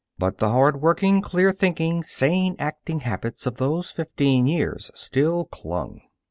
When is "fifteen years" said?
3.91-4.89